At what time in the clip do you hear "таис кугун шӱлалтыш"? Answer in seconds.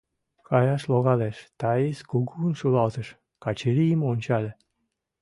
1.59-3.07